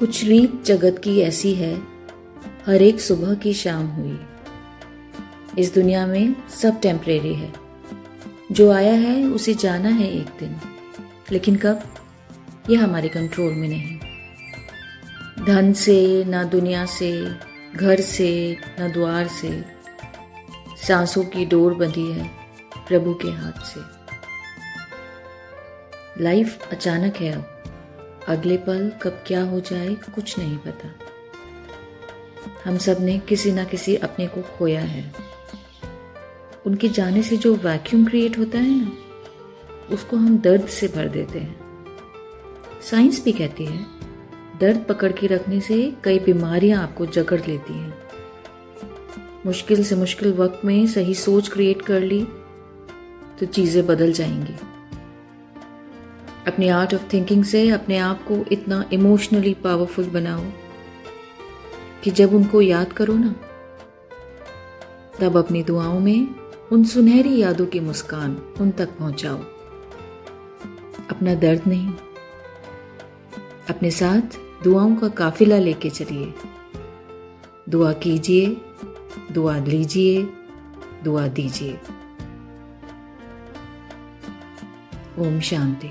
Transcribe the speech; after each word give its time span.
कुछ 0.00 0.24
रीत 0.24 0.64
जगत 0.64 1.00
की 1.04 1.20
ऐसी 1.20 1.54
है, 1.54 1.82
हर 2.66 2.82
एक 2.82 3.00
सुबह 3.00 3.34
की 3.34 3.54
शाम 3.54 3.86
हुई। 3.86 4.20
इस 5.58 5.74
दुनिया 5.74 6.06
में 6.06 6.48
सब 6.48 6.80
टेम्परेरी 6.80 7.34
है। 7.34 7.52
जो 8.52 8.72
आया 8.72 8.92
है, 8.92 9.24
उसे 9.24 9.54
जाना 9.54 9.88
है 9.88 10.10
एक 10.10 10.26
दिन। 10.26 10.56
लेकिन 11.32 11.56
कब? 11.56 11.94
यह 12.70 12.84
हमारे 12.84 13.08
कंट्रोल 13.08 13.52
में 13.52 13.68
नहीं। 13.68 13.98
धन 15.46 15.72
से, 15.72 16.24
ना 16.24 16.44
दुनिया 16.44 16.86
से, 16.86 17.32
घर 17.76 18.00
से, 18.00 18.56
ना 18.78 18.88
द्वार 18.88 19.28
से, 19.28 19.64
सांसों 20.86 21.24
की 21.24 21.46
डोर 21.46 21.74
बंधी 21.74 22.12
है 22.12 22.30
प्रभु 22.88 23.14
के 23.14 23.28
हाथ 23.28 23.60
से। 23.60 23.80
लाइफ 26.22 26.68
अचानक 26.72 27.16
है 27.16 27.32
अब। 27.32 27.59
अगले 28.28 28.56
पल 28.56 28.92
कब 29.02 29.24
क्या 29.26 29.42
हो 29.42 29.60
जाए 29.60 29.94
कुछ 29.94 30.38
नहीं 30.38 30.56
पता। 30.58 30.88
हम 32.64 32.78
सबने 32.78 33.18
किसी 33.18 33.52
ना 33.52 33.64
किसी 33.64 33.96
अपने 33.96 34.26
को 34.26 34.42
खोया 34.42 34.80
है। 34.80 35.14
उनके 36.66 36.88
जाने 36.88 37.22
से 37.22 37.36
जो 37.36 37.54
वैक्यूम 37.54 38.06
क्रिएट 38.06 38.38
होता 38.38 38.58
है 38.58 38.80
ना, 38.80 38.92
उसको 39.94 40.16
हम 40.16 40.38
दर्द 40.38 40.66
से 40.66 40.88
भर 40.88 41.08
देते 41.08 41.38
हैं। 41.38 41.60
साइंस 42.82 43.24
भी 43.24 43.32
कहती 43.32 43.64
है, 43.64 43.86
दर्द 44.60 44.84
पकड़ 44.88 45.12
के 45.12 45.26
रखने 45.26 45.60
से 45.60 45.92
कई 46.04 46.18
बीमारियाँ 46.18 46.82
आपको 46.82 47.06
जकड़ 47.06 47.40
लेती 47.40 47.72
हैं। 47.72 47.94
मुश्किल 49.46 49.84
से 49.84 49.94
मुश्किल 49.96 50.32
वक्त 50.32 50.64
में 50.64 50.86
सही 50.86 51.14
सोच 51.14 51.48
क्रिएट 51.48 51.82
कर 51.82 52.00
ली 52.00 52.24
तो 53.40 53.46
चीज़ें 53.46 53.86
बदल 53.86 54.12
जाएँगी। 54.12 54.54
अपने 56.46 56.68
आर्ट 56.68 56.94
ऑफ़ 56.94 57.02
थिंकिंग 57.12 57.44
से 57.44 57.68
अपने 57.70 57.96
आप 57.98 58.24
को 58.24 58.34
इतना 58.52 58.84
इमोशनली 58.92 59.54
पावरफुल 59.54 60.04
बनाओ 60.04 60.44
कि 62.04 62.10
जब 62.10 62.34
उनको 62.34 62.60
याद 62.60 62.92
करो 62.92 63.14
ना, 63.14 63.34
तब 65.20 65.36
अपनी 65.36 65.62
दुआओं 65.62 66.00
में 66.00 66.28
उन 66.72 66.84
सुनहरी 66.84 67.36
यादों 67.38 67.66
की 67.66 67.80
मुस्कान 67.80 68.36
उन 68.60 68.70
तक 68.70 68.88
पहुंचाओ। 68.98 69.38
अपना 71.10 71.34
दर्द 71.34 71.62
नहीं, 71.66 71.92
अपने 73.70 73.90
साथ 73.90 74.38
दुआओं 74.64 74.96
का 74.96 75.08
काफिला 75.08 75.58
लेके 75.58 75.90
चलिए। 75.90 76.34
दुआ 77.68 77.92
कीजिए, 77.92 78.56
दुआ 79.32 79.58
लीजिए, 79.58 80.22
दुआ 81.04 81.26
दीजिए। 81.28 81.78
ओम 85.18 85.40
शांति। 85.40 85.90